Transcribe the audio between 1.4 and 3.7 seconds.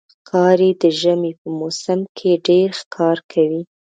موسم کې ډېر ښکار کوي.